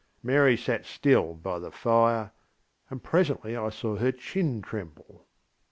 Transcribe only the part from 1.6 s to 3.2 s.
fire, and